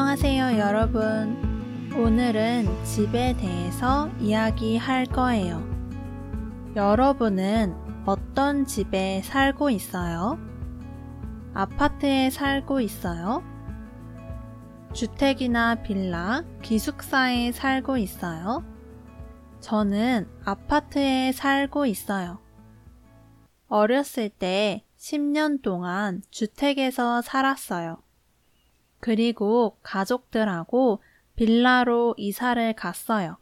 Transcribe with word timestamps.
안녕하세요, 0.00 0.60
여러분. 0.60 1.92
오늘은 1.92 2.84
집에 2.84 3.36
대해서 3.36 4.08
이야기할 4.20 5.06
거예요. 5.06 5.60
여러분은 6.76 7.74
어떤 8.06 8.64
집에 8.64 9.22
살고 9.24 9.70
있어요? 9.70 10.38
아파트에 11.52 12.30
살고 12.30 12.80
있어요? 12.80 13.42
주택이나 14.92 15.82
빌라, 15.82 16.44
기숙사에 16.62 17.50
살고 17.50 17.96
있어요? 17.96 18.62
저는 19.58 20.28
아파트에 20.44 21.32
살고 21.32 21.86
있어요. 21.86 22.38
어렸을 23.66 24.28
때 24.28 24.84
10년 24.96 25.60
동안 25.60 26.22
주택에서 26.30 27.20
살았어요. 27.20 28.00
그리고 29.00 29.78
가족들하고 29.82 31.02
빌라로 31.36 32.14
이사를 32.16 32.72
갔어요. 32.74 33.36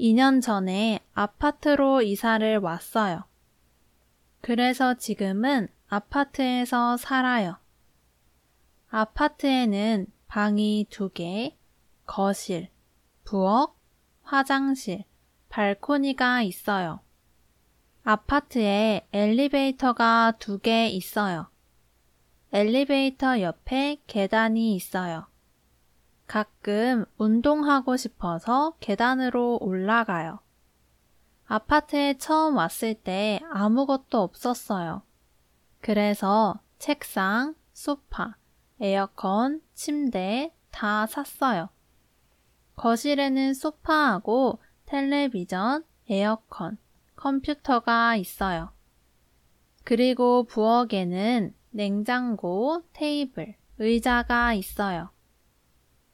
2년 0.00 0.42
전에 0.42 1.00
아파트로 1.12 2.02
이사를 2.02 2.58
왔어요. 2.58 3.24
그래서 4.40 4.94
지금은 4.94 5.68
아파트에서 5.88 6.96
살아요. 6.96 7.58
아파트에는 8.88 10.06
방이 10.26 10.86
두 10.90 11.10
개, 11.10 11.56
거실, 12.06 12.68
부엌, 13.24 13.76
화장실, 14.22 15.04
발코니가 15.48 16.42
있어요. 16.42 17.00
아파트에 18.02 19.06
엘리베이터가 19.12 20.34
두개 20.38 20.88
있어요. 20.88 21.48
엘리베이터 22.56 23.40
옆에 23.40 24.00
계단이 24.06 24.76
있어요. 24.76 25.26
가끔 26.28 27.04
운동하고 27.18 27.96
싶어서 27.96 28.76
계단으로 28.78 29.58
올라가요. 29.60 30.38
아파트에 31.46 32.16
처음 32.16 32.56
왔을 32.56 32.94
때 32.94 33.40
아무것도 33.50 34.20
없었어요. 34.22 35.02
그래서 35.80 36.60
책상, 36.78 37.56
소파, 37.72 38.36
에어컨, 38.80 39.60
침대 39.74 40.54
다 40.70 41.06
샀어요. 41.06 41.70
거실에는 42.76 43.52
소파하고 43.54 44.60
텔레비전, 44.86 45.84
에어컨, 46.08 46.78
컴퓨터가 47.16 48.14
있어요. 48.14 48.70
그리고 49.82 50.44
부엌에는 50.44 51.52
냉장고, 51.76 52.84
테이블, 52.92 53.56
의자가 53.78 54.54
있어요. 54.54 55.10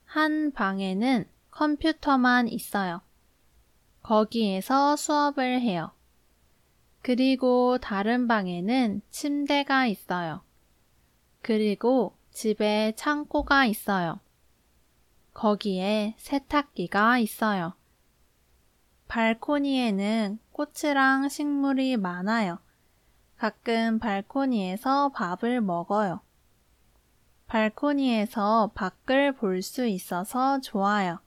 한 0.05 0.51
방에는 0.51 1.25
컴퓨터만 1.51 2.47
있어요. 2.47 3.01
거기에서 4.01 4.95
수업을 4.95 5.61
해요. 5.61 5.91
그리고 7.03 7.77
다른 7.77 8.27
방에는 8.27 9.03
침대가 9.11 9.85
있어요. 9.85 10.41
그리고 11.43 12.17
집에 12.31 12.93
창고가 12.95 13.65
있어요. 13.65 14.19
거기에 15.35 16.15
세탁기가 16.17 17.19
있어요. 17.19 17.75
발코니에는 19.07 20.39
꽃이랑 20.53 21.29
식물이 21.29 21.97
많아요. 21.97 22.57
가끔 23.41 23.97
발코니에서 23.97 25.09
밥을 25.09 25.61
먹어요. 25.61 26.21
발코니에서 27.47 28.69
밖을 28.75 29.31
볼 29.31 29.63
수 29.63 29.87
있어서 29.87 30.59
좋아요. 30.61 31.17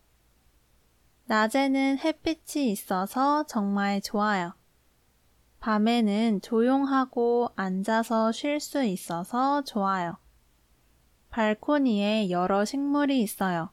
낮에는 1.25 1.99
햇빛이 1.99 2.71
있어서 2.71 3.45
정말 3.49 4.01
좋아요. 4.01 4.55
밤에는 5.59 6.41
조용하고 6.41 7.51
앉아서 7.57 8.31
쉴 8.31 8.61
수 8.61 8.85
있어서 8.85 9.65
좋아요. 9.65 10.17
발코니에 11.31 12.31
여러 12.31 12.65
식물이 12.65 13.21
있어요. 13.23 13.71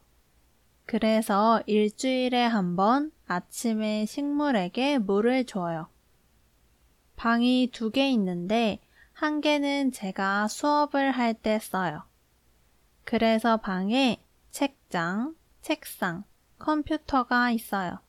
그래서 0.84 1.62
일주일에 1.66 2.44
한 2.44 2.74
번 2.74 3.12
아침에 3.28 4.04
식물에게 4.04 4.98
물을 4.98 5.44
줘요. 5.44 5.91
방이 7.22 7.70
두 7.72 7.92
개 7.92 8.10
있는데 8.10 8.80
한 9.12 9.40
개는 9.40 9.92
제가 9.92 10.48
수업을 10.48 11.12
할 11.12 11.34
때 11.34 11.60
써요. 11.60 12.02
그래서 13.04 13.58
방에 13.58 14.20
책장, 14.50 15.36
책상, 15.60 16.24
컴퓨터가 16.58 17.52
있어요. 17.52 18.00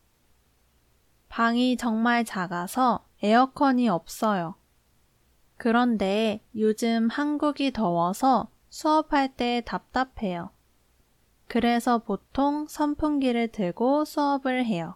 방이 1.30 1.78
정말 1.78 2.26
작아서 2.26 3.06
에어컨이 3.22 3.88
없어요. 3.88 4.56
그런데 5.58 6.44
요즘 6.56 7.08
한국이 7.08 7.72
더워서 7.72 8.50
수업할 8.72 9.36
때 9.36 9.62
답답해요. 9.64 10.50
그래서 11.48 12.00
보통 12.00 12.66
선풍기를 12.68 13.50
들고 13.50 14.06
수업을 14.06 14.66
해요. 14.66 14.96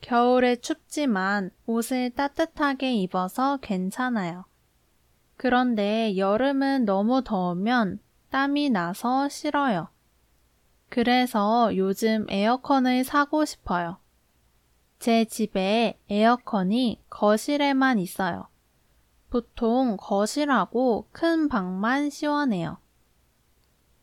겨울에 0.00 0.56
춥지만 0.56 1.50
옷을 1.66 2.10
따뜻하게 2.10 2.94
입어서 2.94 3.58
괜찮아요. 3.58 4.44
그런데 5.36 6.16
여름은 6.16 6.84
너무 6.84 7.22
더우면 7.22 8.00
땀이 8.30 8.70
나서 8.70 9.28
싫어요. 9.28 9.88
그래서 10.88 11.76
요즘 11.76 12.26
에어컨을 12.28 13.04
사고 13.04 13.44
싶어요. 13.44 13.98
제 14.98 15.24
집에 15.24 16.00
에어컨이 16.08 17.02
거실에만 17.10 17.98
있어요. 17.98 18.48
보통 19.28 19.96
거실하고 19.98 21.08
큰 21.12 21.48
방만 21.48 22.10
시원해요. 22.10 22.78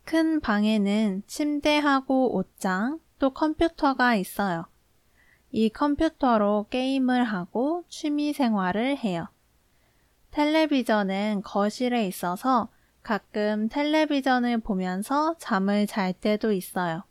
큰 0.05 0.41
방에는 0.41 1.23
침대하고 1.25 2.35
옷장, 2.35 2.99
또 3.17 3.31
컴퓨터가 3.31 4.15
있어요. 4.15 4.65
이 5.55 5.69
컴퓨터로 5.69 6.65
게임을 6.71 7.23
하고 7.25 7.83
취미 7.87 8.33
생활을 8.33 8.97
해요. 8.97 9.27
텔레비전은 10.31 11.43
거실에 11.43 12.07
있어서 12.07 12.69
가끔 13.03 13.69
텔레비전을 13.69 14.57
보면서 14.61 15.35
잠을 15.37 15.85
잘 15.85 16.11
때도 16.11 16.53
있어요. 16.53 17.03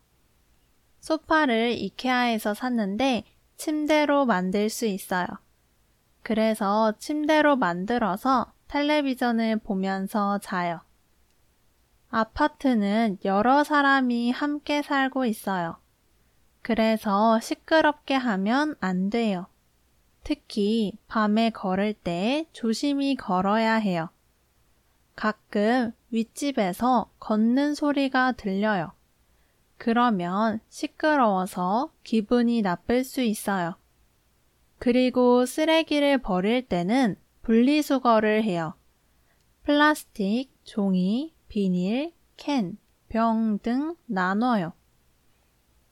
소파를 0.99 1.71
이케아에서 1.71 2.53
샀는데 2.53 3.23
침대로 3.55 4.25
만들 4.25 4.69
수 4.69 4.87
있어요. 4.87 5.25
그래서 6.21 6.93
침대로 6.99 7.55
만들어서 7.55 8.51
텔레비전을 8.67 9.59
보면서 9.59 10.39
자요. 10.39 10.81
아파트는 12.09 13.19
여러 13.23 13.63
사람이 13.63 14.31
함께 14.31 14.81
살고 14.81 15.23
있어요. 15.25 15.77
그래서 16.63 17.39
시끄럽게 17.39 18.15
하면 18.15 18.75
안 18.79 19.11
돼요. 19.11 19.45
특히 20.23 20.97
밤에 21.07 21.49
걸을 21.49 21.93
때 21.93 22.47
조심히 22.53 23.15
걸어야 23.15 23.75
해요. 23.75 24.09
가끔 25.15 25.91
윗집에서 26.09 27.11
걷는 27.19 27.75
소리가 27.75 28.31
들려요. 28.31 28.93
그러면 29.77 30.61
시끄러워서 30.69 31.91
기분이 32.03 32.61
나쁠 32.61 33.03
수 33.03 33.21
있어요. 33.21 33.75
그리고 34.79 35.45
쓰레기를 35.45 36.19
버릴 36.19 36.67
때는 36.67 37.17
분리수거를 37.41 38.43
해요. 38.43 38.73
플라스틱, 39.63 40.49
종이, 40.63 41.33
비닐, 41.49 42.13
캔, 42.37 42.77
병 43.09 43.59
등 43.59 43.95
나눠요. 44.05 44.73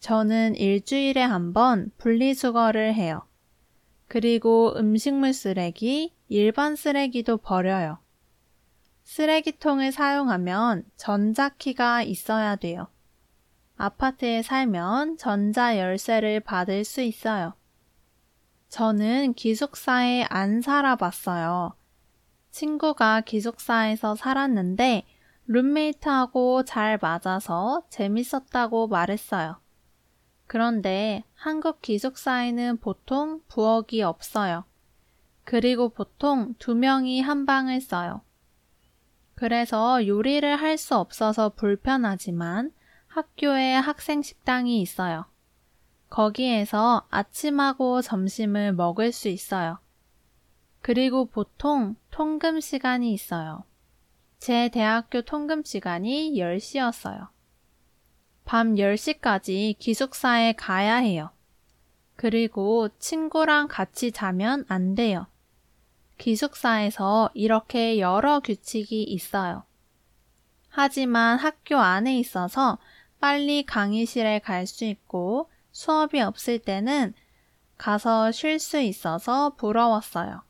저는 0.02 0.56
일주일에 0.56 1.22
한 1.22 1.54
번 1.54 1.92
분리수거를 2.00 2.96
해요. 2.96 3.22
그리고 4.08 4.74
음식물 4.76 5.32
쓰레기, 5.32 6.16
일반 6.28 6.76
쓰레기도 6.76 7.38
버려요. 7.38 8.00
쓰레기통을 9.04 9.92
사용하면 9.92 10.86
전자키가 10.98 12.02
있어야 12.02 12.56
돼요. 12.56 12.88
아파트에 13.78 14.42
살면 14.42 15.18
전자 15.18 15.78
열쇠를 15.78 16.40
받을 16.40 16.84
수 16.84 17.02
있어요. 17.02 17.54
저는 18.70 19.34
기숙사에 19.34 20.24
안 20.30 20.62
살아봤어요. 20.62 21.76
친구가 22.50 23.22
기숙사에서 23.22 24.16
살았는데 24.16 25.06
룸메이트하고 25.46 26.64
잘 26.64 26.98
맞아서 27.00 27.84
재밌었다고 27.90 28.88
말했어요. 28.88 29.62
그런데 30.52 31.24
한국 31.34 31.82
기숙사에는 31.82 32.82
보통 32.82 33.40
부엌이 33.48 34.04
없어요. 34.04 34.66
그리고 35.46 35.88
보통 35.88 36.56
두 36.60 36.76
명이 36.76 37.22
한 37.22 37.46
방을 37.46 37.80
써요. 37.80 38.20
그래서 39.34 40.06
요리를 40.06 40.54
할 40.58 40.78
수 40.78 40.98
없어서 40.98 41.54
불편하지만 41.56 42.74
학교에 43.08 43.76
학생 43.76 44.22
식당이 44.22 44.82
있어요. 44.82 45.24
거기에서 46.10 47.08
아침하고 47.10 48.02
점심을 48.02 48.74
먹을 48.74 49.14
수 49.14 49.30
있어요. 49.30 49.80
그리고 50.82 51.28
보통 51.28 51.96
통금 52.10 52.60
시간이 52.60 53.14
있어요. 53.14 53.64
제 54.38 54.68
대학교 54.68 55.22
통금 55.22 55.64
시간이 55.64 56.34
10시였어요. 56.38 57.31
밤 58.46 58.76
10시까지 58.76 59.78
기숙사에 59.80 60.54
가야 60.54 60.96
해요. 60.98 61.30
그리고 62.16 62.90
친구랑 63.00 63.68
같이 63.68 64.12
자면 64.12 64.66
안 64.68 64.96
돼요. 64.96 65.28
기숙사에서 66.18 67.32
이렇게 67.34 68.00
여러 68.00 68.40
규칙이 68.40 69.04
있어요. 69.04 69.64
하지만 70.70 71.40
학교 71.40 71.78
안에 71.78 72.18
있어서 72.20 72.78
빨리 73.20 73.64
강의실에 73.66 74.40
갈 74.40 74.68
수 74.68 74.86
있고 74.86 75.50
수업이 75.72 76.20
없을 76.22 76.60
때는 76.60 77.14
가서 77.78 78.32
쉴 78.32 78.60
수 78.60 78.80
있어서 78.80 79.56
부러웠어요. 79.56 80.44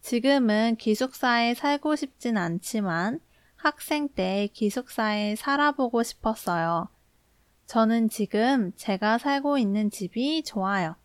지금은 0.00 0.76
기숙사에 0.76 1.54
살고 1.54 1.96
싶진 1.96 2.36
않지만 2.36 3.20
학생 3.64 4.10
때 4.10 4.50
기숙사에 4.52 5.36
살아보고 5.36 6.02
싶었어요. 6.02 6.88
저는 7.64 8.10
지금 8.10 8.72
제가 8.76 9.16
살고 9.16 9.56
있는 9.56 9.88
집이 9.88 10.42
좋아요. 10.44 10.96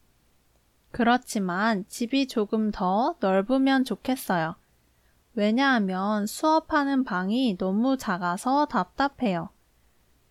그렇지만 0.91 1.85
집이 1.87 2.27
조금 2.27 2.71
더 2.71 3.15
넓으면 3.21 3.85
좋겠어요. 3.85 4.55
왜냐하면 5.35 6.27
수업하는 6.27 7.05
방이 7.05 7.57
너무 7.57 7.95
작아서 7.95 8.65
답답해요. 8.65 9.51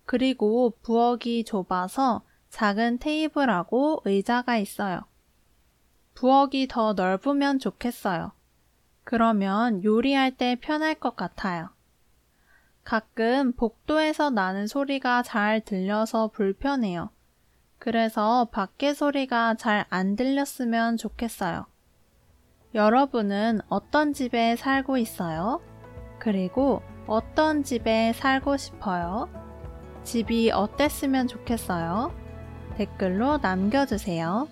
그리고 0.05 0.77
부엌이 0.83 1.45
좁아서 1.45 2.21
작은 2.51 2.99
테이블하고 2.99 4.03
의자가 4.05 4.57
있어요. 4.57 5.01
부엌이 6.13 6.67
더 6.67 6.93
넓으면 6.93 7.57
좋겠어요. 7.57 8.33
그러면 9.03 9.83
요리할 9.83 10.37
때 10.37 10.55
편할 10.61 10.93
것 10.93 11.15
같아요. 11.15 11.71
가끔 12.89 13.51
복도에서 13.53 14.31
나는 14.31 14.65
소리가 14.65 15.21
잘 15.21 15.61
들려서 15.61 16.29
불편해요. 16.29 17.11
그래서 17.77 18.45
밖에 18.45 18.95
소리가 18.95 19.53
잘 19.53 19.85
안 19.91 20.15
들렸으면 20.15 20.97
좋겠어요. 20.97 21.67
여러분은 22.73 23.59
어떤 23.69 24.13
집에 24.13 24.55
살고 24.55 24.97
있어요? 24.97 25.61
그리고 26.17 26.81
어떤 27.05 27.61
집에 27.61 28.11
살고 28.11 28.57
싶어요? 28.57 29.29
집이 30.01 30.49
어땠으면 30.49 31.27
좋겠어요? 31.27 32.11
댓글로 32.75 33.37
남겨주세요. 33.37 34.47